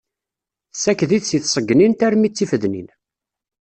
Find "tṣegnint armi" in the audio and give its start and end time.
1.45-2.29